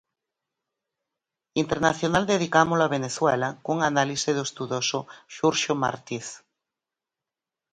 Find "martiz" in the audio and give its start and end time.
5.83-6.27